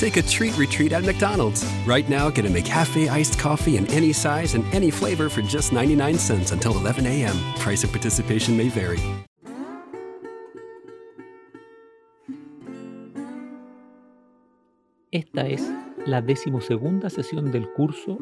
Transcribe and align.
Take 0.00 0.16
a 0.16 0.22
treat 0.22 0.56
retreat 0.56 0.92
at 0.92 1.04
McDonald's. 1.04 1.62
Right 1.86 2.08
now, 2.08 2.30
get 2.30 2.46
a 2.46 2.48
McCafe 2.48 3.10
iced 3.10 3.38
coffee 3.38 3.76
in 3.76 3.86
any 3.88 4.14
size 4.14 4.54
and 4.54 4.64
any 4.72 4.90
flavor 4.90 5.28
for 5.28 5.42
just 5.42 5.74
99 5.74 6.16
cents 6.16 6.52
until 6.52 6.72
11 6.72 7.06
a.m. 7.06 7.36
Price 7.58 7.84
of 7.84 7.92
participation 7.92 8.56
may 8.56 8.70
vary. 8.70 8.98
Esta 15.12 15.46
es 15.46 15.70
la 16.06 16.22
decimosegunda 16.22 17.10
sesión 17.10 17.52
del 17.52 17.70
curso 17.74 18.16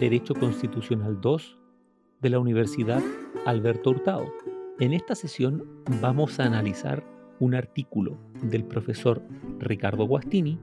Derecho 0.00 0.34
Constitucional 0.34 1.20
2 1.20 1.58
de 2.22 2.28
la 2.28 2.40
Universidad 2.40 3.04
Alberto 3.46 3.90
Hurtado. 3.90 4.26
En 4.80 4.92
esta 4.92 5.14
sesión 5.14 5.64
vamos 6.00 6.40
a 6.40 6.46
analizar 6.46 7.04
un 7.38 7.54
artículo 7.54 8.18
del 8.42 8.64
profesor 8.64 9.22
Ricardo 9.60 10.06
Guastini 10.06 10.58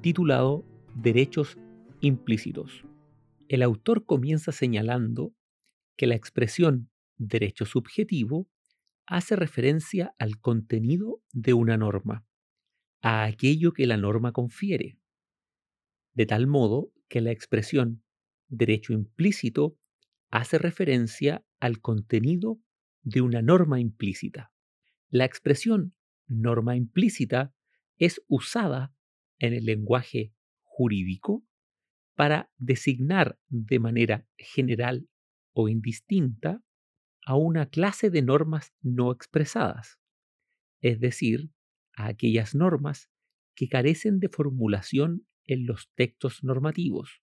titulado 0.00 0.64
Derechos 0.94 1.58
implícitos. 2.00 2.84
El 3.48 3.62
autor 3.62 4.06
comienza 4.06 4.52
señalando 4.52 5.34
que 5.96 6.06
la 6.06 6.14
expresión 6.14 6.90
derecho 7.16 7.64
subjetivo 7.64 8.48
hace 9.06 9.36
referencia 9.36 10.14
al 10.18 10.40
contenido 10.40 11.22
de 11.32 11.54
una 11.54 11.76
norma, 11.76 12.24
a 13.02 13.24
aquello 13.24 13.72
que 13.72 13.86
la 13.86 13.96
norma 13.96 14.32
confiere, 14.32 14.98
de 16.14 16.26
tal 16.26 16.46
modo 16.46 16.92
que 17.08 17.20
la 17.20 17.30
expresión 17.30 18.02
derecho 18.48 18.92
implícito 18.92 19.78
hace 20.30 20.58
referencia 20.58 21.44
al 21.60 21.80
contenido 21.80 22.58
de 23.02 23.20
una 23.20 23.42
norma 23.42 23.80
implícita. 23.80 24.52
La 25.08 25.24
expresión 25.24 25.94
norma 26.26 26.74
implícita 26.74 27.54
es 27.98 28.22
usada 28.26 28.95
en 29.38 29.52
el 29.52 29.64
lenguaje 29.64 30.32
jurídico 30.62 31.44
para 32.14 32.50
designar 32.56 33.38
de 33.48 33.78
manera 33.78 34.26
general 34.36 35.08
o 35.52 35.68
indistinta 35.68 36.62
a 37.24 37.36
una 37.36 37.66
clase 37.66 38.10
de 38.10 38.22
normas 38.22 38.72
no 38.82 39.12
expresadas, 39.12 39.98
es 40.80 41.00
decir, 41.00 41.50
a 41.96 42.06
aquellas 42.06 42.54
normas 42.54 43.10
que 43.54 43.68
carecen 43.68 44.20
de 44.20 44.28
formulación 44.28 45.26
en 45.44 45.66
los 45.66 45.90
textos 45.94 46.44
normativos 46.44 47.22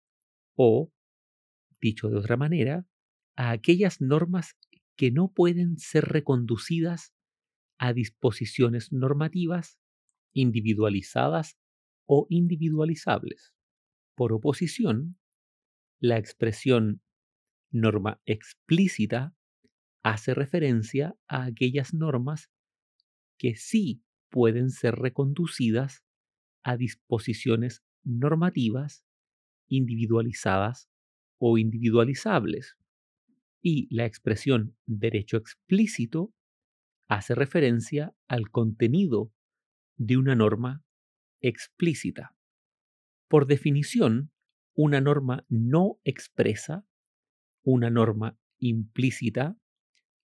o, 0.55 0.91
dicho 1.79 2.09
de 2.09 2.17
otra 2.17 2.37
manera, 2.37 2.85
a 3.35 3.51
aquellas 3.51 4.01
normas 4.01 4.57
que 4.95 5.11
no 5.11 5.31
pueden 5.31 5.77
ser 5.77 6.05
reconducidas 6.05 7.13
a 7.77 7.93
disposiciones 7.93 8.91
normativas 8.91 9.79
individualizadas 10.33 11.57
o 12.05 12.27
individualizables. 12.29 13.53
Por 14.15 14.33
oposición, 14.33 15.17
la 15.99 16.17
expresión 16.17 17.01
norma 17.71 18.21
explícita 18.25 19.35
hace 20.03 20.33
referencia 20.33 21.15
a 21.27 21.45
aquellas 21.45 21.93
normas 21.93 22.49
que 23.37 23.55
sí 23.55 24.03
pueden 24.29 24.69
ser 24.69 24.95
reconducidas 24.95 26.03
a 26.63 26.77
disposiciones 26.77 27.83
normativas 28.03 29.03
individualizadas 29.67 30.89
o 31.39 31.57
individualizables. 31.57 32.77
Y 33.61 33.93
la 33.93 34.05
expresión 34.05 34.75
derecho 34.85 35.37
explícito 35.37 36.33
hace 37.07 37.35
referencia 37.35 38.13
al 38.27 38.49
contenido 38.49 39.31
de 39.97 40.17
una 40.17 40.35
norma 40.35 40.83
explícita. 41.41 42.35
Por 43.27 43.47
definición, 43.47 44.31
una 44.73 45.01
norma 45.01 45.45
no 45.49 45.99
expresa, 46.03 46.85
una 47.63 47.89
norma 47.89 48.37
implícita, 48.57 49.57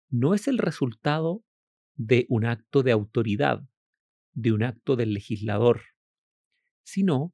no 0.10 0.34
es 0.34 0.48
el 0.48 0.58
resultado 0.58 1.44
de 1.96 2.26
un 2.30 2.46
acto 2.46 2.84
de 2.84 2.92
autoridad, 2.92 3.68
de 4.34 4.52
un 4.52 4.64
acto 4.64 4.96
del 4.96 5.14
legislador, 5.14 5.82
sino 6.84 7.34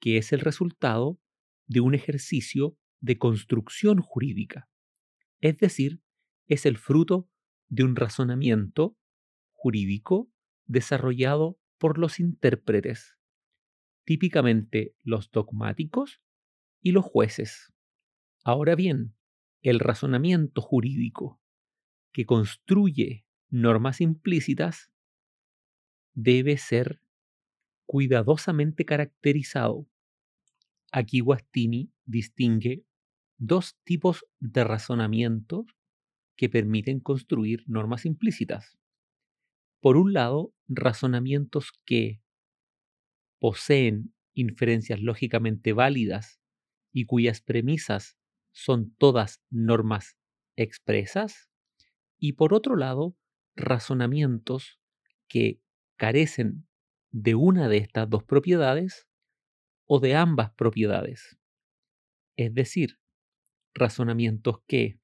que 0.00 0.18
es 0.18 0.32
el 0.32 0.40
resultado 0.40 1.18
de 1.66 1.80
un 1.80 1.94
ejercicio 1.94 2.76
de 3.00 3.18
construcción 3.18 4.00
jurídica, 4.00 4.68
es 5.40 5.58
decir, 5.58 6.00
es 6.46 6.64
el 6.66 6.78
fruto 6.78 7.28
de 7.68 7.84
un 7.84 7.96
razonamiento 7.96 8.96
jurídico 9.52 10.30
desarrollado 10.66 11.58
por 11.78 11.98
los 11.98 12.20
intérpretes, 12.20 13.13
típicamente 14.04 14.94
los 15.02 15.30
dogmáticos 15.30 16.20
y 16.82 16.92
los 16.92 17.04
jueces. 17.04 17.72
Ahora 18.44 18.74
bien, 18.74 19.14
el 19.62 19.80
razonamiento 19.80 20.60
jurídico 20.60 21.40
que 22.12 22.26
construye 22.26 23.24
normas 23.48 24.00
implícitas 24.00 24.90
debe 26.14 26.58
ser 26.58 27.00
cuidadosamente 27.86 28.84
caracterizado. 28.84 29.86
Aquí 30.92 31.20
Guastini 31.20 31.92
distingue 32.04 32.84
dos 33.36 33.76
tipos 33.84 34.24
de 34.38 34.64
razonamientos 34.64 35.66
que 36.36 36.48
permiten 36.48 37.00
construir 37.00 37.64
normas 37.66 38.06
implícitas. 38.06 38.78
Por 39.80 39.96
un 39.96 40.12
lado, 40.12 40.54
razonamientos 40.68 41.72
que 41.84 42.22
poseen 43.44 44.14
inferencias 44.32 45.02
lógicamente 45.02 45.74
válidas 45.74 46.40
y 46.94 47.04
cuyas 47.04 47.42
premisas 47.42 48.16
son 48.52 48.94
todas 48.96 49.42
normas 49.50 50.16
expresas, 50.56 51.50
y 52.18 52.32
por 52.32 52.54
otro 52.54 52.74
lado, 52.74 53.18
razonamientos 53.54 54.80
que 55.28 55.60
carecen 55.98 56.66
de 57.10 57.34
una 57.34 57.68
de 57.68 57.76
estas 57.76 58.08
dos 58.08 58.24
propiedades 58.24 59.06
o 59.84 60.00
de 60.00 60.14
ambas 60.14 60.50
propiedades. 60.54 61.36
Es 62.38 62.54
decir, 62.54 62.98
razonamientos 63.74 64.62
que 64.66 64.98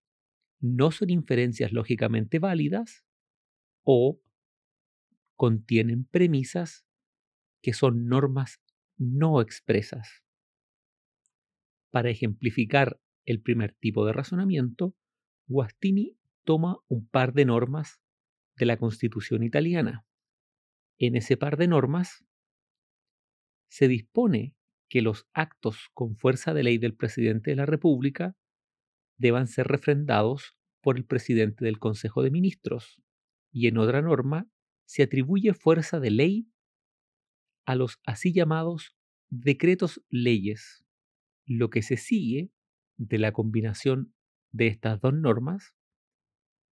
no 0.61 0.93
son 0.93 1.11
inferencias 1.11 1.73
lógicamente 1.73 2.39
válidas 2.39 3.05
o 3.85 4.19
contienen 5.37 6.07
premisas 6.07 6.87
que 7.63 7.73
son 7.73 8.07
normas 8.07 8.61
no 8.97 9.41
expresas. 9.41 10.23
Para 11.91 12.11
ejemplificar 12.11 13.01
el 13.25 13.41
primer 13.41 13.75
tipo 13.75 14.07
de 14.07 14.13
razonamiento, 14.13 14.95
Guastini 15.47 16.17
toma 16.45 16.79
un 16.89 17.09
par 17.09 17.33
de 17.33 17.45
normas 17.45 18.01
de 18.57 18.67
la 18.67 18.77
Constitución 18.77 19.43
italiana. 19.43 20.07
En 20.99 21.17
ese 21.17 21.37
par 21.37 21.57
de 21.57 21.67
normas 21.67 22.25
se 23.69 23.89
dispone 23.89 24.55
que 24.89 25.03
los 25.03 25.27
actos 25.33 25.89
con 25.95 26.17
fuerza 26.17 26.53
de 26.53 26.65
ley 26.65 26.79
del 26.79 26.95
presidente 26.95 27.51
de 27.51 27.57
la 27.57 27.67
República 27.67 28.37
deban 29.17 29.47
ser 29.47 29.69
refrendados 29.69 30.57
por 30.83 30.97
el 30.97 31.05
presidente 31.05 31.65
del 31.65 31.79
Consejo 31.79 32.23
de 32.23 32.31
Ministros, 32.31 33.01
y 33.53 33.69
en 33.69 33.79
otra 33.79 34.03
norma 34.03 34.51
se 34.87 35.03
atribuye 35.03 35.55
fuerza 35.55 36.01
de 36.01 36.11
ley 36.11 36.49
a 37.65 37.75
los 37.75 38.01
así 38.05 38.33
llamados 38.33 38.97
decretos 39.29 40.03
leyes. 40.09 40.85
Lo 41.47 41.71
que 41.71 41.83
se 41.83 41.97
sigue 41.97 42.51
de 42.97 43.19
la 43.19 43.33
combinación 43.33 44.15
de 44.53 44.67
estas 44.67 45.01
dos 45.01 45.15
normas 45.15 45.75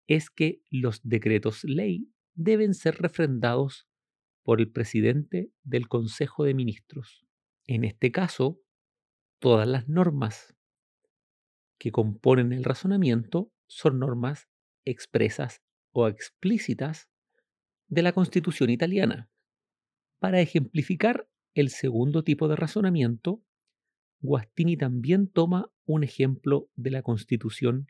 es 0.07 0.29
que 0.29 0.61
los 0.69 1.01
decretos 1.03 1.63
ley 1.63 2.11
deben 2.33 2.73
ser 2.73 2.95
refrendados 2.95 3.87
por 4.43 4.61
el 4.61 4.71
presidente 4.71 5.51
del 5.63 5.87
Consejo 5.87 6.45
de 6.45 6.53
Ministros. 6.53 7.25
En 7.65 7.83
este 7.83 8.11
caso, 8.11 8.61
todas 9.39 9.67
las 9.67 9.89
normas 9.89 10.55
que 11.77 11.91
componen 11.91 12.53
el 12.53 12.63
razonamiento 12.63 13.51
son 13.67 13.99
normas 13.99 14.47
expresas 14.85 15.61
o 15.91 16.07
explícitas 16.07 17.09
de 17.87 18.01
la 18.01 18.13
Constitución 18.13 18.69
italiana. 18.69 19.29
Para 20.19 20.41
ejemplificar 20.41 21.29
el 21.53 21.69
segundo 21.69 22.23
tipo 22.23 22.47
de 22.47 22.55
razonamiento, 22.55 23.43
Guastini 24.19 24.75
también 24.75 25.27
toma 25.27 25.71
un 25.85 26.03
ejemplo 26.03 26.69
de 26.75 26.91
la 26.91 27.03
Constitución 27.03 27.87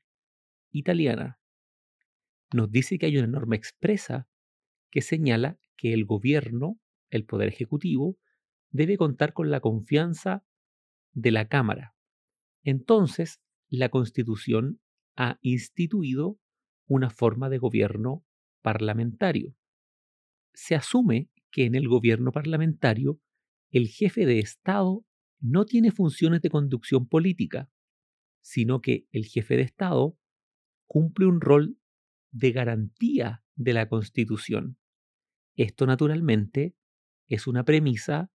italiana. 0.71 1.39
nos 2.53 2.71
dice 2.71 2.97
que 2.97 3.07
hay 3.07 3.17
una 3.17 3.27
norma 3.27 3.55
expresa 3.55 4.27
que 4.89 5.01
señala 5.01 5.57
que 5.75 5.93
el 5.93 6.05
gobierno, 6.05 6.79
el 7.09 7.25
poder 7.25 7.49
ejecutivo, 7.49 8.17
debe 8.71 8.97
contar 8.97 9.33
con 9.33 9.49
la 9.49 9.59
confianza 9.59 10.45
de 11.13 11.31
la 11.31 11.47
Cámara. 11.47 11.95
Entonces, 12.63 13.41
la 13.69 13.89
Constitución 13.89 14.79
ha 15.15 15.39
instituido 15.41 16.39
una 16.87 17.09
forma 17.09 17.49
de 17.49 17.57
gobierno 17.57 18.23
parlamentario. 18.61 19.55
Se 20.53 20.75
asume 20.75 21.29
que 21.51 21.65
en 21.65 21.75
el 21.75 21.87
gobierno 21.87 22.31
parlamentario 22.31 23.19
el 23.69 23.87
jefe 23.87 24.25
de 24.25 24.39
Estado 24.39 25.05
no 25.39 25.65
tiene 25.65 25.91
funciones 25.91 26.41
de 26.41 26.49
conducción 26.49 27.07
política, 27.07 27.69
sino 28.41 28.81
que 28.81 29.07
el 29.11 29.25
jefe 29.25 29.57
de 29.57 29.63
Estado 29.63 30.17
cumple 30.87 31.25
un 31.25 31.41
rol 31.41 31.77
de 32.31 32.51
garantía 32.51 33.43
de 33.55 33.73
la 33.73 33.89
Constitución. 33.89 34.77
Esto 35.55 35.85
naturalmente 35.85 36.75
es 37.27 37.47
una 37.47 37.63
premisa 37.65 38.31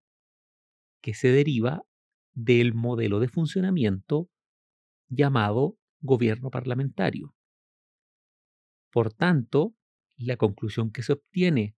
que 1.00 1.14
se 1.14 1.28
deriva 1.28 1.84
del 2.34 2.74
modelo 2.74 3.20
de 3.20 3.28
funcionamiento 3.28 4.30
llamado 5.08 5.78
gobierno 6.00 6.50
parlamentario. 6.50 7.34
Por 8.90 9.12
tanto, 9.12 9.74
la 10.16 10.36
conclusión 10.36 10.90
que 10.90 11.02
se 11.02 11.14
obtiene 11.14 11.76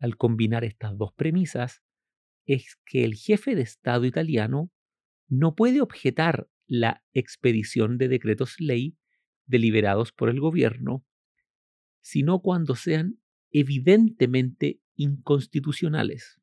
al 0.00 0.16
combinar 0.16 0.64
estas 0.64 0.96
dos 0.98 1.12
premisas 1.12 1.82
es 2.46 2.78
que 2.84 3.04
el 3.04 3.14
jefe 3.14 3.54
de 3.54 3.62
Estado 3.62 4.06
italiano 4.06 4.72
no 5.28 5.54
puede 5.54 5.80
objetar 5.80 6.48
la 6.66 7.04
expedición 7.12 7.98
de 7.98 8.08
decretos 8.08 8.56
ley 8.58 8.96
deliberados 9.46 10.12
por 10.12 10.30
el 10.30 10.40
gobierno, 10.40 11.04
sino 12.00 12.40
cuando 12.40 12.74
sean 12.74 13.20
evidentemente 13.52 14.80
inconstitucionales. 14.94 16.40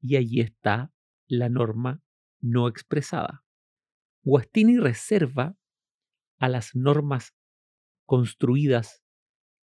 Y 0.00 0.16
allí 0.16 0.40
está 0.40 0.92
la 1.26 1.48
norma 1.48 2.02
no 2.40 2.68
expresada. 2.68 3.44
Guastini 4.22 4.78
reserva 4.78 5.56
a 6.38 6.48
las 6.48 6.74
normas 6.74 7.34
construidas 8.06 9.02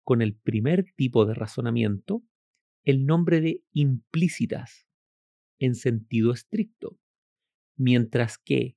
con 0.03 0.23
el 0.23 0.35
primer 0.35 0.85
tipo 0.97 1.25
de 1.25 1.35
razonamiento 1.35 2.23
el 2.85 3.07
nombre 3.07 3.41
de 3.41 3.63
implícitas 3.73 4.87
en 5.59 5.75
sentido 5.75 6.33
estricto, 6.33 6.99
mientras 7.77 8.39
que 8.39 8.77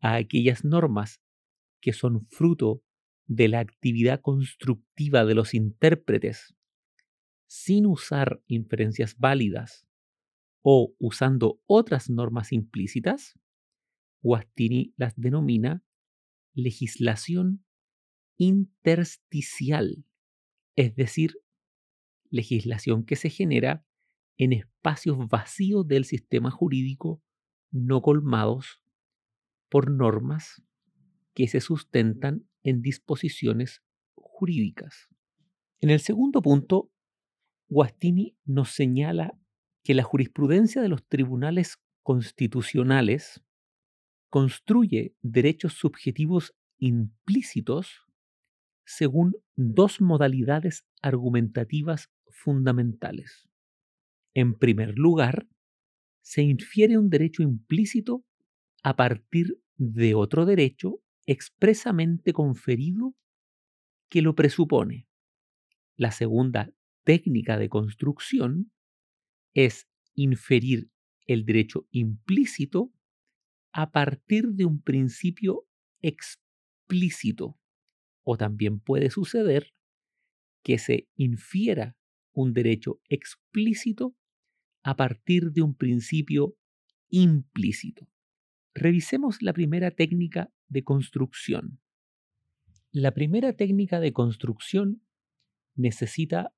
a 0.00 0.16
aquellas 0.16 0.64
normas 0.64 1.20
que 1.80 1.92
son 1.92 2.26
fruto 2.26 2.82
de 3.26 3.48
la 3.48 3.60
actividad 3.60 4.20
constructiva 4.20 5.24
de 5.24 5.34
los 5.34 5.54
intérpretes 5.54 6.54
sin 7.46 7.86
usar 7.86 8.40
inferencias 8.46 9.16
válidas 9.18 9.86
o 10.62 10.94
usando 10.98 11.60
otras 11.66 12.10
normas 12.10 12.52
implícitas, 12.52 13.38
Guastini 14.20 14.92
las 14.96 15.14
denomina 15.16 15.84
legislación 16.54 17.64
intersticial, 18.36 20.04
es 20.74 20.94
decir, 20.96 21.38
legislación 22.30 23.04
que 23.04 23.16
se 23.16 23.30
genera 23.30 23.84
en 24.36 24.52
espacios 24.52 25.16
vacíos 25.28 25.86
del 25.86 26.04
sistema 26.04 26.50
jurídico 26.50 27.22
no 27.70 28.02
colmados 28.02 28.82
por 29.68 29.90
normas 29.90 30.62
que 31.34 31.48
se 31.48 31.60
sustentan 31.60 32.48
en 32.62 32.82
disposiciones 32.82 33.82
jurídicas. 34.14 35.08
En 35.80 35.90
el 35.90 36.00
segundo 36.00 36.42
punto, 36.42 36.90
Guastini 37.68 38.36
nos 38.44 38.70
señala 38.70 39.38
que 39.82 39.94
la 39.94 40.02
jurisprudencia 40.02 40.82
de 40.82 40.88
los 40.88 41.06
tribunales 41.06 41.78
constitucionales 42.02 43.42
construye 44.30 45.14
derechos 45.22 45.74
subjetivos 45.74 46.54
implícitos 46.78 48.06
según 48.84 49.34
dos 49.56 50.00
modalidades 50.00 50.86
argumentativas 51.02 52.10
fundamentales. 52.36 53.48
En 54.34 54.54
primer 54.54 54.98
lugar, 54.98 55.48
se 56.20 56.42
infiere 56.42 56.98
un 56.98 57.08
derecho 57.08 57.42
implícito 57.42 58.24
a 58.82 58.94
partir 58.96 59.60
de 59.76 60.14
otro 60.14 60.44
derecho 60.44 61.02
expresamente 61.24 62.32
conferido 62.32 63.14
que 64.08 64.22
lo 64.22 64.34
presupone. 64.34 65.08
La 65.96 66.12
segunda 66.12 66.72
técnica 67.04 67.58
de 67.58 67.68
construcción 67.68 68.70
es 69.54 69.88
inferir 70.14 70.90
el 71.26 71.44
derecho 71.44 71.88
implícito 71.90 72.92
a 73.72 73.90
partir 73.90 74.48
de 74.48 74.64
un 74.66 74.82
principio 74.82 75.66
explícito. 76.02 77.58
O 78.24 78.36
también 78.36 78.78
puede 78.80 79.10
suceder 79.10 79.72
que 80.62 80.78
se 80.78 81.08
infiera 81.14 81.95
un 82.36 82.52
derecho 82.52 83.00
explícito 83.08 84.14
a 84.82 84.94
partir 84.94 85.52
de 85.52 85.62
un 85.62 85.74
principio 85.74 86.56
implícito. 87.08 88.08
Revisemos 88.74 89.40
la 89.40 89.54
primera 89.54 89.90
técnica 89.90 90.52
de 90.68 90.84
construcción. 90.84 91.80
La 92.92 93.12
primera 93.12 93.54
técnica 93.54 94.00
de 94.00 94.12
construcción 94.12 95.02
necesita 95.74 96.54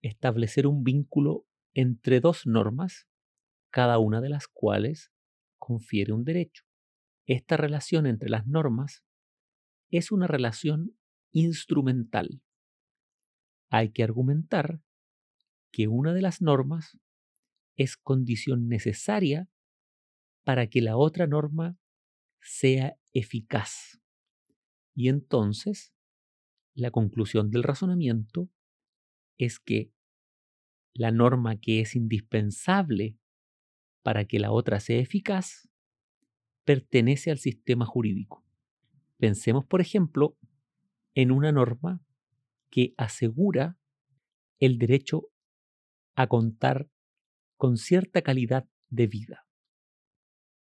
establecer 0.00 0.66
un 0.66 0.84
vínculo 0.84 1.46
entre 1.74 2.20
dos 2.20 2.46
normas, 2.46 3.06
cada 3.68 3.98
una 3.98 4.22
de 4.22 4.30
las 4.30 4.48
cuales 4.48 5.12
confiere 5.58 6.14
un 6.14 6.24
derecho. 6.24 6.64
Esta 7.26 7.58
relación 7.58 8.06
entre 8.06 8.30
las 8.30 8.46
normas 8.46 9.04
es 9.90 10.10
una 10.10 10.26
relación 10.26 10.96
instrumental. 11.30 12.40
Hay 13.68 13.90
que 13.90 14.02
argumentar 14.02 14.80
que 15.70 15.88
una 15.88 16.12
de 16.12 16.22
las 16.22 16.42
normas 16.42 16.98
es 17.76 17.96
condición 17.96 18.68
necesaria 18.68 19.48
para 20.44 20.68
que 20.68 20.80
la 20.80 20.96
otra 20.96 21.26
norma 21.26 21.78
sea 22.40 22.96
eficaz. 23.12 24.00
Y 24.94 25.08
entonces, 25.08 25.94
la 26.74 26.90
conclusión 26.90 27.50
del 27.50 27.62
razonamiento 27.62 28.50
es 29.38 29.58
que 29.58 29.92
la 30.94 31.10
norma 31.10 31.60
que 31.60 31.80
es 31.80 31.94
indispensable 31.94 33.16
para 34.02 34.24
que 34.24 34.38
la 34.38 34.50
otra 34.50 34.80
sea 34.80 34.98
eficaz 34.98 35.68
pertenece 36.64 37.30
al 37.30 37.38
sistema 37.38 37.86
jurídico. 37.86 38.44
Pensemos, 39.18 39.64
por 39.64 39.80
ejemplo, 39.80 40.36
en 41.14 41.30
una 41.30 41.52
norma 41.52 42.02
que 42.70 42.94
asegura 42.96 43.78
el 44.58 44.78
derecho 44.78 45.28
a 46.20 46.26
contar 46.28 46.88
con 47.56 47.76
cierta 47.76 48.22
calidad 48.22 48.68
de 48.88 49.06
vida. 49.06 49.46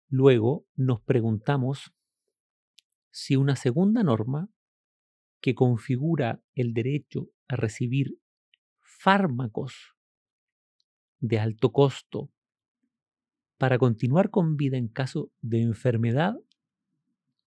Luego 0.08 0.66
nos 0.74 1.00
preguntamos 1.00 1.92
si 3.10 3.36
una 3.36 3.56
segunda 3.56 4.02
norma 4.02 4.48
que 5.40 5.54
configura 5.54 6.42
el 6.54 6.74
derecho 6.74 7.30
a 7.48 7.56
recibir 7.56 8.18
fármacos 8.80 9.96
de 11.20 11.38
alto 11.38 11.72
costo 11.72 12.30
para 13.56 13.78
continuar 13.78 14.30
con 14.30 14.56
vida 14.56 14.76
en 14.76 14.88
caso 14.88 15.30
de 15.40 15.62
enfermedad 15.62 16.34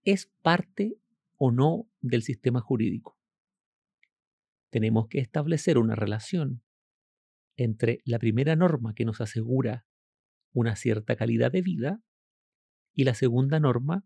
es 0.04 0.32
parte 0.42 0.98
o 1.38 1.52
no 1.52 1.88
del 2.02 2.24
sistema 2.24 2.62
jurídico. 2.62 3.18
Tenemos 4.70 5.08
que 5.08 5.20
establecer 5.20 5.78
una 5.78 5.96
relación 5.96 6.62
entre 7.58 8.02
la 8.06 8.20
primera 8.20 8.56
norma 8.56 8.94
que 8.94 9.06
nos 9.06 9.22
asegura 9.22 9.86
una 10.54 10.76
cierta 10.76 11.16
calidad 11.16 11.52
de 11.52 11.62
vida 11.62 12.02
y 12.94 13.04
la 13.04 13.14
segunda 13.14 13.60
norma 13.60 14.06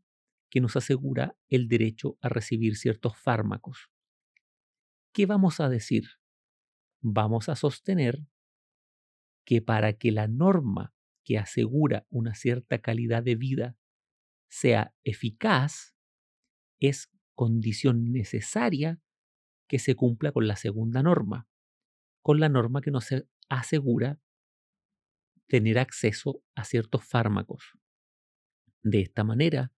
que 0.49 0.61
nos 0.61 0.75
asegura 0.75 1.37
el 1.49 1.67
derecho 1.67 2.17
a 2.21 2.29
recibir 2.29 2.77
ciertos 2.77 3.17
fármacos. 3.17 3.89
¿Qué 5.13 5.25
vamos 5.25 5.59
a 5.59 5.69
decir? 5.69 6.05
Vamos 7.01 7.49
a 7.49 7.55
sostener 7.55 8.25
que 9.45 9.61
para 9.61 9.93
que 9.93 10.11
la 10.11 10.27
norma 10.27 10.93
que 11.23 11.37
asegura 11.37 12.05
una 12.09 12.35
cierta 12.35 12.79
calidad 12.79 13.23
de 13.23 13.35
vida 13.35 13.77
sea 14.49 14.93
eficaz, 15.03 15.93
es 16.79 17.11
condición 17.35 18.11
necesaria 18.11 19.01
que 19.67 19.79
se 19.79 19.95
cumpla 19.95 20.31
con 20.31 20.47
la 20.47 20.55
segunda 20.55 21.03
norma, 21.03 21.47
con 22.21 22.39
la 22.39 22.49
norma 22.49 22.81
que 22.81 22.91
nos 22.91 23.09
asegura 23.49 24.19
tener 25.47 25.79
acceso 25.79 26.43
a 26.55 26.63
ciertos 26.63 27.05
fármacos. 27.05 27.73
De 28.83 29.01
esta 29.01 29.23
manera, 29.23 29.71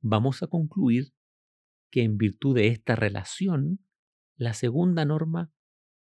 vamos 0.00 0.42
a 0.42 0.46
concluir 0.46 1.12
que 1.90 2.02
en 2.02 2.16
virtud 2.16 2.54
de 2.54 2.68
esta 2.68 2.96
relación, 2.96 3.84
la 4.36 4.54
segunda 4.54 5.04
norma 5.04 5.52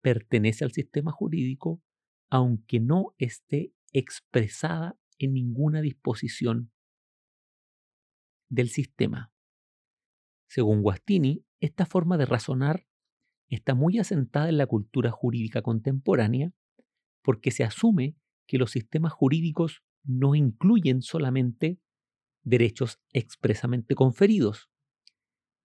pertenece 0.01 0.65
al 0.65 0.71
sistema 0.71 1.11
jurídico 1.11 1.81
aunque 2.29 2.79
no 2.79 3.15
esté 3.17 3.73
expresada 3.93 4.97
en 5.17 5.33
ninguna 5.33 5.81
disposición 5.81 6.71
del 8.49 8.69
sistema. 8.69 9.31
Según 10.49 10.81
Guastini, 10.81 11.45
esta 11.59 11.85
forma 11.85 12.17
de 12.17 12.25
razonar 12.25 12.85
está 13.49 13.75
muy 13.75 13.97
asentada 13.97 14.49
en 14.49 14.57
la 14.57 14.67
cultura 14.67 15.11
jurídica 15.11 15.61
contemporánea 15.61 16.51
porque 17.27 17.51
se 17.51 17.65
asume 17.65 18.15
que 18.47 18.57
los 18.57 18.71
sistemas 18.71 19.11
jurídicos 19.11 19.83
no 20.05 20.33
incluyen 20.33 21.01
solamente 21.01 21.77
derechos 22.41 23.01
expresamente 23.11 23.95
conferidos, 23.95 24.69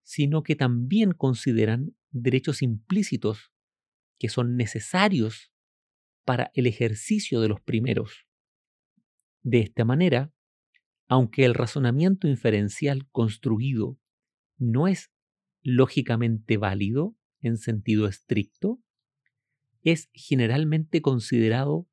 sino 0.03 0.43
que 0.43 0.57
también 0.57 1.13
consideran 1.13 1.95
derechos 2.11 2.63
implícitos 2.63 3.53
que 4.19 4.29
son 4.29 4.57
necesarios 4.57 5.53
para 6.25 6.51
el 6.55 6.67
ejercicio 6.67 7.41
de 7.41 7.51
los 7.51 7.61
primeros. 7.61 8.27
De 9.45 9.61
esta 9.61 9.85
manera, 9.85 10.33
aunque 11.07 11.45
el 11.45 11.55
razonamiento 11.55 12.27
inferencial 12.27 13.09
construido 13.13 14.01
no 14.59 14.89
es 14.89 15.13
lógicamente 15.63 16.57
válido 16.57 17.15
en 17.41 17.57
sentido 17.57 18.09
estricto, 18.09 18.82
es 19.83 20.09
generalmente 20.13 21.03
considerado 21.03 21.89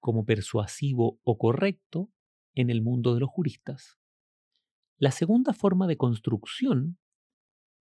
como 0.00 0.24
persuasivo 0.24 1.20
o 1.22 1.38
correcto 1.38 2.10
en 2.54 2.70
el 2.70 2.82
mundo 2.82 3.14
de 3.14 3.20
los 3.20 3.30
juristas. 3.30 3.98
La 4.98 5.10
segunda 5.10 5.52
forma 5.52 5.86
de 5.86 5.96
construcción 5.96 6.98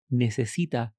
necesita 0.09 0.95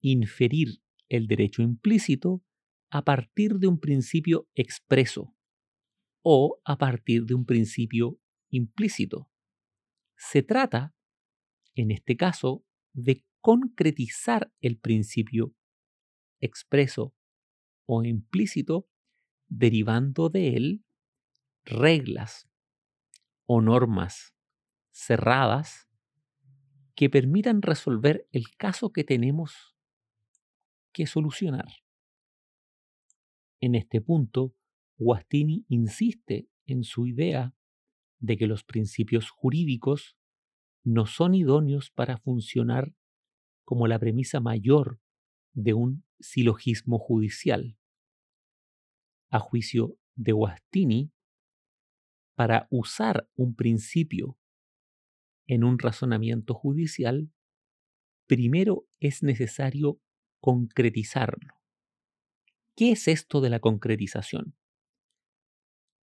inferir 0.00 0.82
el 1.08 1.26
derecho 1.26 1.62
implícito 1.62 2.42
a 2.90 3.04
partir 3.04 3.58
de 3.58 3.66
un 3.66 3.80
principio 3.80 4.48
expreso 4.54 5.34
o 6.22 6.60
a 6.64 6.78
partir 6.78 7.24
de 7.24 7.34
un 7.34 7.44
principio 7.44 8.18
implícito. 8.50 9.28
Se 10.16 10.42
trata, 10.42 10.94
en 11.74 11.90
este 11.90 12.16
caso, 12.16 12.64
de 12.92 13.24
concretizar 13.40 14.52
el 14.60 14.78
principio 14.78 15.54
expreso 16.40 17.14
o 17.86 18.02
implícito 18.04 18.88
derivando 19.48 20.28
de 20.28 20.56
él 20.56 20.84
reglas 21.64 22.48
o 23.46 23.60
normas 23.60 24.34
cerradas 24.90 25.88
que 26.94 27.10
permitan 27.10 27.62
resolver 27.62 28.28
el 28.32 28.56
caso 28.56 28.92
que 28.92 29.04
tenemos 29.04 29.76
que 30.92 31.06
solucionar. 31.06 31.68
En 33.60 33.74
este 33.74 34.00
punto, 34.00 34.54
Guastini 34.96 35.64
insiste 35.68 36.48
en 36.66 36.84
su 36.84 37.06
idea 37.06 37.54
de 38.20 38.36
que 38.36 38.46
los 38.46 38.62
principios 38.62 39.30
jurídicos 39.30 40.16
no 40.84 41.06
son 41.06 41.34
idóneos 41.34 41.90
para 41.90 42.18
funcionar 42.18 42.94
como 43.64 43.88
la 43.88 43.98
premisa 43.98 44.40
mayor 44.40 45.00
de 45.52 45.74
un 45.74 46.03
silogismo 46.20 46.98
judicial. 46.98 47.76
A 49.30 49.38
juicio 49.38 49.98
de 50.14 50.32
Guastini, 50.32 51.12
para 52.34 52.66
usar 52.70 53.28
un 53.34 53.54
principio 53.54 54.38
en 55.46 55.64
un 55.64 55.78
razonamiento 55.78 56.54
judicial, 56.54 57.30
primero 58.26 58.86
es 59.00 59.22
necesario 59.22 60.00
concretizarlo. 60.40 61.54
¿Qué 62.76 62.92
es 62.92 63.08
esto 63.08 63.40
de 63.40 63.50
la 63.50 63.60
concretización? 63.60 64.56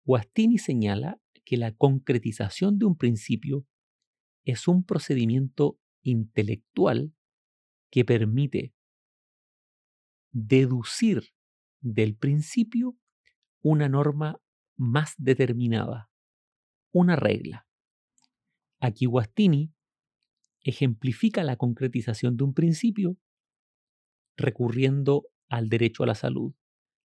Guastini 0.04 0.58
señala 0.58 1.22
que 1.44 1.58
la 1.58 1.74
concretización 1.74 2.80
de 2.80 2.86
un 2.86 2.98
principio 2.98 3.66
es 4.46 4.68
un 4.68 4.84
procedimiento 4.84 5.80
intelectual 6.02 7.14
que 7.92 8.06
permite 8.06 8.74
deducir 10.32 11.34
del 11.82 12.16
principio 12.16 12.98
una 13.62 13.90
norma 13.90 14.40
más 14.76 15.14
determinada, 15.18 16.10
una 16.92 17.16
regla. 17.16 17.68
Aquí 18.80 19.06
Guastini 19.06 19.72
ejemplifica 20.64 21.44
la 21.44 21.56
concretización 21.56 22.38
de 22.38 22.44
un 22.44 22.54
principio 22.54 23.18
recurriendo 24.38 25.28
al 25.50 25.70
derecho 25.70 26.04
a 26.04 26.08
la 26.08 26.16
salud. 26.16 26.54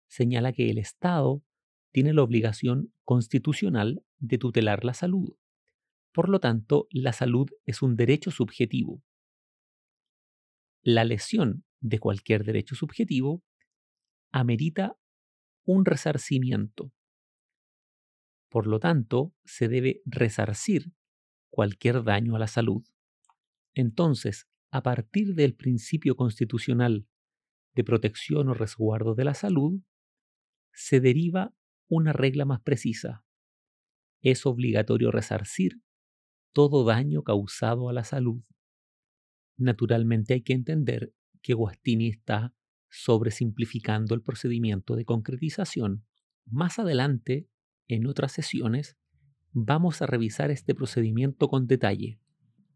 Señala 0.08 0.52
que 0.52 0.70
el 0.70 0.78
Estado 0.78 1.42
tiene 1.92 2.14
la 2.14 2.22
obligación 2.22 2.92
constitucional 3.04 4.02
de 4.18 4.38
tutelar 4.38 4.84
la 4.84 4.94
salud. 4.94 5.36
Por 6.12 6.30
lo 6.30 6.40
tanto, 6.40 6.86
la 6.90 7.12
salud 7.12 7.50
es 7.66 7.82
un 7.82 7.96
derecho 7.96 8.30
subjetivo. 8.30 9.02
La 10.82 11.04
lesión 11.04 11.65
de 11.80 11.98
cualquier 11.98 12.44
derecho 12.44 12.74
subjetivo 12.74 13.42
amerita 14.32 14.96
un 15.64 15.84
resarcimiento. 15.84 16.92
Por 18.48 18.66
lo 18.66 18.78
tanto, 18.78 19.34
se 19.44 19.68
debe 19.68 20.02
resarcir 20.04 20.92
cualquier 21.50 22.04
daño 22.04 22.36
a 22.36 22.38
la 22.38 22.46
salud. 22.46 22.84
Entonces, 23.74 24.46
a 24.70 24.82
partir 24.82 25.34
del 25.34 25.54
principio 25.54 26.16
constitucional 26.16 27.06
de 27.74 27.84
protección 27.84 28.48
o 28.48 28.54
resguardo 28.54 29.14
de 29.14 29.24
la 29.24 29.34
salud, 29.34 29.80
se 30.72 31.00
deriva 31.00 31.54
una 31.88 32.12
regla 32.12 32.44
más 32.44 32.60
precisa. 32.60 33.24
Es 34.20 34.46
obligatorio 34.46 35.10
resarcir 35.10 35.80
todo 36.52 36.84
daño 36.84 37.22
causado 37.22 37.88
a 37.88 37.92
la 37.92 38.04
salud. 38.04 38.42
Naturalmente 39.58 40.34
hay 40.34 40.42
que 40.42 40.52
entender 40.52 41.12
que 41.46 41.54
Guastini 41.54 42.08
está 42.08 42.52
sobresimplificando 42.90 44.16
el 44.16 44.22
procedimiento 44.22 44.96
de 44.96 45.04
concretización. 45.04 46.04
Más 46.44 46.80
adelante, 46.80 47.48
en 47.86 48.08
otras 48.08 48.32
sesiones, 48.32 48.96
vamos 49.52 50.02
a 50.02 50.06
revisar 50.06 50.50
este 50.50 50.74
procedimiento 50.74 51.46
con 51.46 51.68
detalle. 51.68 52.18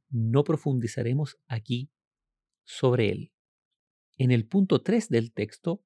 No 0.08 0.44
profundizaremos 0.44 1.36
aquí 1.48 1.90
sobre 2.62 3.10
él. 3.10 3.32
En 4.18 4.30
el 4.30 4.46
punto 4.46 4.82
3 4.82 5.08
del 5.08 5.32
texto, 5.32 5.84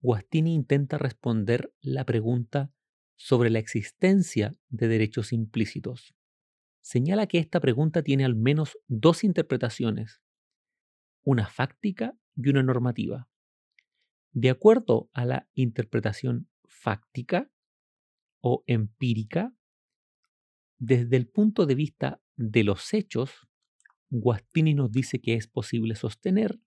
Guastini 0.00 0.52
intenta 0.52 0.98
responder 0.98 1.72
la 1.80 2.04
pregunta 2.04 2.72
sobre 3.14 3.50
la 3.50 3.60
existencia 3.60 4.52
de 4.68 4.88
derechos 4.88 5.32
implícitos. 5.32 6.16
Señala 6.80 7.28
que 7.28 7.38
esta 7.38 7.60
pregunta 7.60 8.02
tiene 8.02 8.24
al 8.24 8.34
menos 8.34 8.76
dos 8.88 9.22
interpretaciones, 9.22 10.22
una 11.26 11.48
fáctica 11.48 12.16
y 12.36 12.48
una 12.50 12.62
normativa. 12.62 13.28
De 14.30 14.48
acuerdo 14.48 15.10
a 15.12 15.24
la 15.24 15.48
interpretación 15.54 16.48
fáctica 16.66 17.50
o 18.40 18.62
empírica, 18.68 19.52
desde 20.78 21.16
el 21.16 21.26
punto 21.26 21.66
de 21.66 21.74
vista 21.74 22.22
de 22.36 22.62
los 22.62 22.94
hechos, 22.94 23.48
Guastini 24.08 24.74
nos 24.74 24.92
dice 24.92 25.20
que 25.20 25.34
es 25.34 25.48
posible 25.48 25.96
sostener 25.96 26.60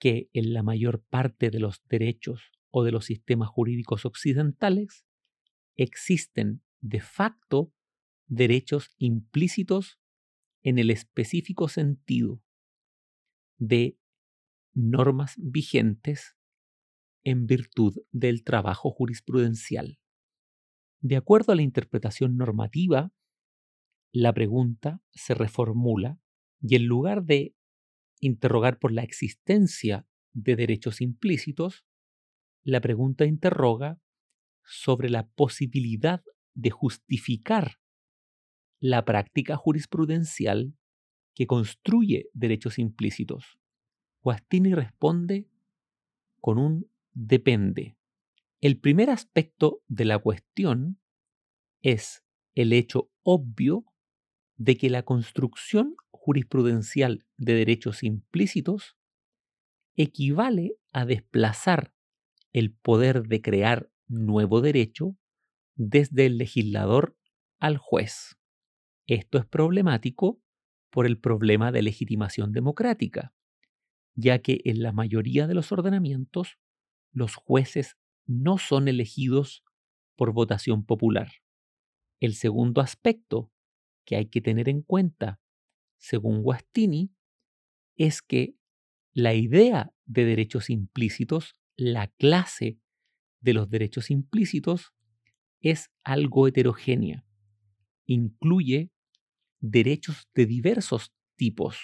que 0.00 0.28
en 0.32 0.52
la 0.52 0.64
mayor 0.64 1.00
parte 1.04 1.50
de 1.50 1.60
los 1.60 1.84
derechos 1.88 2.50
o 2.70 2.82
de 2.82 2.90
los 2.90 3.04
sistemas 3.04 3.48
jurídicos 3.48 4.04
occidentales 4.04 5.06
existen 5.76 6.60
de 6.80 7.00
facto 7.00 7.72
derechos 8.26 8.96
implícitos 8.98 10.00
en 10.64 10.80
el 10.80 10.90
específico 10.90 11.68
sentido 11.68 12.42
de 13.58 13.98
normas 14.74 15.34
vigentes 15.38 16.36
en 17.24 17.46
virtud 17.46 17.96
del 18.12 18.44
trabajo 18.44 18.90
jurisprudencial. 18.90 19.98
De 21.00 21.16
acuerdo 21.16 21.52
a 21.52 21.56
la 21.56 21.62
interpretación 21.62 22.36
normativa, 22.36 23.12
la 24.12 24.32
pregunta 24.32 25.02
se 25.12 25.34
reformula 25.34 26.20
y 26.60 26.76
en 26.76 26.86
lugar 26.86 27.24
de 27.24 27.54
interrogar 28.20 28.78
por 28.78 28.92
la 28.92 29.02
existencia 29.02 30.06
de 30.32 30.56
derechos 30.56 31.00
implícitos, 31.00 31.84
la 32.64 32.80
pregunta 32.80 33.24
interroga 33.24 34.00
sobre 34.64 35.10
la 35.10 35.28
posibilidad 35.28 36.22
de 36.54 36.70
justificar 36.70 37.78
la 38.80 39.04
práctica 39.04 39.56
jurisprudencial 39.56 40.74
que 41.36 41.46
construye 41.46 42.30
derechos 42.32 42.78
implícitos. 42.78 43.58
Guastini 44.22 44.72
responde 44.74 45.46
con 46.40 46.58
un 46.58 46.90
depende. 47.12 47.96
El 48.62 48.80
primer 48.80 49.10
aspecto 49.10 49.82
de 49.86 50.06
la 50.06 50.18
cuestión 50.18 50.98
es 51.82 52.24
el 52.54 52.72
hecho 52.72 53.10
obvio 53.22 53.84
de 54.56 54.78
que 54.78 54.88
la 54.88 55.02
construcción 55.02 55.94
jurisprudencial 56.10 57.26
de 57.36 57.52
derechos 57.52 58.02
implícitos 58.02 58.96
equivale 59.94 60.78
a 60.92 61.04
desplazar 61.04 61.92
el 62.54 62.72
poder 62.72 63.24
de 63.24 63.42
crear 63.42 63.90
nuevo 64.08 64.62
derecho 64.62 65.18
desde 65.74 66.24
el 66.24 66.38
legislador 66.38 67.14
al 67.58 67.76
juez. 67.76 68.38
Esto 69.06 69.36
es 69.36 69.44
problemático 69.44 70.40
por 70.96 71.04
el 71.04 71.18
problema 71.18 71.72
de 71.72 71.82
legitimación 71.82 72.52
democrática, 72.52 73.34
ya 74.14 74.38
que 74.38 74.62
en 74.64 74.82
la 74.82 74.92
mayoría 74.92 75.46
de 75.46 75.52
los 75.52 75.70
ordenamientos 75.70 76.56
los 77.12 77.34
jueces 77.34 77.98
no 78.24 78.56
son 78.56 78.88
elegidos 78.88 79.62
por 80.16 80.32
votación 80.32 80.86
popular. 80.86 81.30
El 82.18 82.32
segundo 82.32 82.80
aspecto 82.80 83.52
que 84.06 84.16
hay 84.16 84.30
que 84.30 84.40
tener 84.40 84.70
en 84.70 84.80
cuenta, 84.80 85.38
según 85.98 86.42
Guastini, 86.42 87.12
es 87.96 88.22
que 88.22 88.56
la 89.12 89.34
idea 89.34 89.92
de 90.06 90.24
derechos 90.24 90.70
implícitos, 90.70 91.56
la 91.76 92.06
clase 92.06 92.80
de 93.42 93.52
los 93.52 93.68
derechos 93.68 94.10
implícitos, 94.10 94.94
es 95.60 95.90
algo 96.04 96.48
heterogénea. 96.48 97.26
Incluye 98.06 98.92
derechos 99.60 100.28
de 100.34 100.46
diversos 100.46 101.12
tipos. 101.36 101.78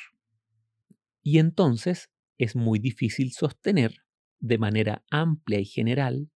Y 1.22 1.38
entonces 1.38 2.10
es 2.38 2.56
muy 2.56 2.78
difícil 2.78 3.32
sostener 3.32 4.04
de 4.40 4.58
manera 4.58 5.04
amplia 5.10 5.60
y 5.60 5.64
general 5.64 6.30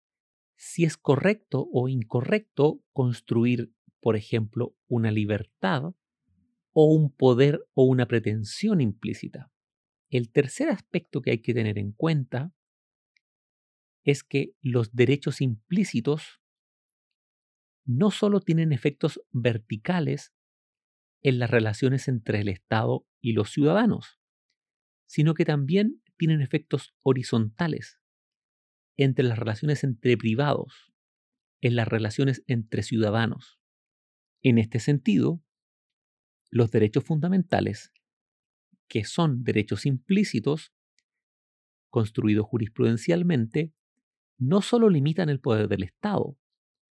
si 0.56 0.84
es 0.86 0.98
correcto 0.98 1.68
o 1.72 1.88
incorrecto 1.88 2.82
construir, 2.92 3.74
por 4.02 4.16
ejemplo, 4.16 4.76
una 4.88 5.12
libertad 5.12 5.94
o 6.74 6.94
un 6.94 7.12
poder 7.12 7.66
o 7.74 7.86
una 7.86 8.08
pretensión 8.08 8.82
implícita. 8.82 9.52
El 10.10 10.32
tercer 10.32 10.70
aspecto 10.70 11.22
que 11.22 11.32
hay 11.32 11.42
que 11.42 11.54
tener 11.54 11.78
en 11.78 11.92
cuenta 11.92 12.54
es 14.04 14.24
que 14.24 14.54
los 14.62 14.94
derechos 14.94 15.42
implícitos 15.42 16.42
no 17.86 18.12
solo 18.12 18.40
tienen 18.40 18.74
efectos 18.74 19.22
verticales 19.32 20.34
en 21.24 21.40
las 21.40 21.50
relaciones 21.50 22.08
entre 22.08 22.42
el 22.42 22.50
Estado 22.50 23.08
y 23.22 23.32
los 23.32 23.50
ciudadanos, 23.50 24.20
sino 25.08 25.34
que 25.34 25.46
también 25.46 26.02
tienen 26.18 26.42
efectos 26.42 26.94
horizontales 27.02 28.00
entre 28.98 29.26
las 29.26 29.40
relaciones 29.40 29.84
entre 29.84 30.18
privados, 30.18 30.94
en 31.62 31.76
las 31.76 31.88
relaciones 31.88 32.44
entre 32.48 32.84
ciudadanos. 32.84 33.60
En 34.42 34.58
este 34.58 34.80
sentido, 34.80 35.42
los 36.52 36.70
derechos 36.70 37.06
fundamentales, 37.06 37.94
que 38.88 39.06
son 39.06 39.44
derechos 39.44 39.86
implícitos, 39.86 40.74
construidos 41.90 42.46
jurisprudencialmente, 42.46 43.74
no 44.38 44.62
solo 44.62 44.90
limitan 44.90 45.30
el 45.30 45.40
poder 45.40 45.70
del 45.70 45.84
Estado, 45.84 46.38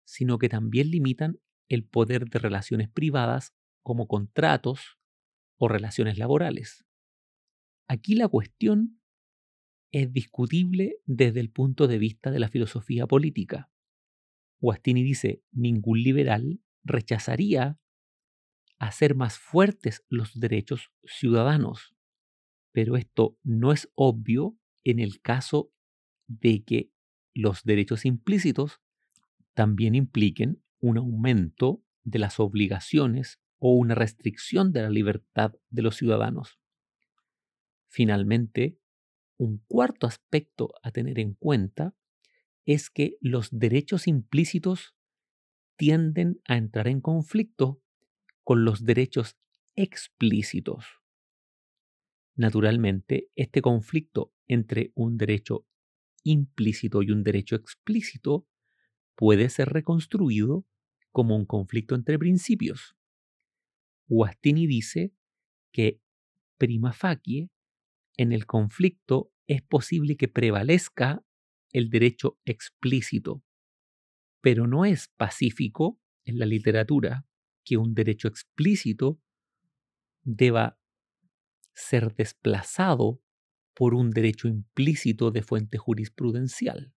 sino 0.04 0.38
que 0.38 0.48
también 0.48 0.90
limitan 0.90 1.38
el 1.68 1.84
poder 1.84 2.28
de 2.28 2.38
relaciones 2.38 2.88
privadas 2.88 3.54
como 3.86 4.08
contratos 4.08 4.98
o 5.58 5.68
relaciones 5.68 6.18
laborales. 6.18 6.84
Aquí 7.86 8.16
la 8.16 8.26
cuestión 8.26 9.00
es 9.92 10.12
discutible 10.12 10.96
desde 11.04 11.38
el 11.38 11.52
punto 11.52 11.86
de 11.86 11.98
vista 11.98 12.32
de 12.32 12.40
la 12.40 12.48
filosofía 12.48 13.06
política. 13.06 13.70
Guastini 14.58 15.04
dice, 15.04 15.44
ningún 15.52 16.02
liberal 16.02 16.60
rechazaría 16.82 17.78
hacer 18.80 19.14
más 19.14 19.38
fuertes 19.38 20.04
los 20.08 20.34
derechos 20.34 20.90
ciudadanos, 21.04 21.94
pero 22.72 22.96
esto 22.96 23.38
no 23.44 23.70
es 23.70 23.88
obvio 23.94 24.58
en 24.82 24.98
el 24.98 25.20
caso 25.20 25.72
de 26.26 26.64
que 26.64 26.90
los 27.34 27.62
derechos 27.62 28.04
implícitos 28.04 28.80
también 29.54 29.94
impliquen 29.94 30.60
un 30.80 30.98
aumento 30.98 31.84
de 32.02 32.18
las 32.18 32.40
obligaciones 32.40 33.40
o 33.58 33.74
una 33.74 33.94
restricción 33.94 34.72
de 34.72 34.82
la 34.82 34.90
libertad 34.90 35.54
de 35.70 35.82
los 35.82 35.96
ciudadanos. 35.96 36.58
Finalmente, 37.88 38.78
un 39.38 39.58
cuarto 39.66 40.06
aspecto 40.06 40.74
a 40.82 40.90
tener 40.90 41.18
en 41.18 41.34
cuenta 41.34 41.94
es 42.64 42.90
que 42.90 43.16
los 43.20 43.48
derechos 43.50 44.06
implícitos 44.06 44.94
tienden 45.76 46.40
a 46.46 46.56
entrar 46.56 46.88
en 46.88 47.00
conflicto 47.00 47.80
con 48.44 48.64
los 48.64 48.84
derechos 48.84 49.36
explícitos. 49.74 50.86
Naturalmente, 52.34 53.30
este 53.34 53.62
conflicto 53.62 54.32
entre 54.46 54.92
un 54.94 55.16
derecho 55.16 55.66
implícito 56.22 57.02
y 57.02 57.10
un 57.10 57.22
derecho 57.22 57.56
explícito 57.56 58.46
puede 59.14 59.48
ser 59.48 59.70
reconstruido 59.70 60.66
como 61.12 61.36
un 61.36 61.46
conflicto 61.46 61.94
entre 61.94 62.18
principios. 62.18 62.96
Guastini 64.08 64.66
dice 64.66 65.12
que 65.72 66.00
prima 66.58 66.92
facie 66.92 67.50
en 68.16 68.32
el 68.32 68.46
conflicto 68.46 69.32
es 69.46 69.62
posible 69.62 70.16
que 70.16 70.28
prevalezca 70.28 71.22
el 71.72 71.90
derecho 71.90 72.38
explícito, 72.44 73.42
pero 74.40 74.66
no 74.66 74.84
es 74.84 75.08
pacífico 75.16 76.00
en 76.24 76.38
la 76.38 76.46
literatura 76.46 77.26
que 77.64 77.76
un 77.76 77.94
derecho 77.94 78.28
explícito 78.28 79.20
deba 80.22 80.78
ser 81.74 82.14
desplazado 82.14 83.20
por 83.74 83.94
un 83.94 84.10
derecho 84.10 84.48
implícito 84.48 85.30
de 85.30 85.42
fuente 85.42 85.76
jurisprudencial. 85.76 86.94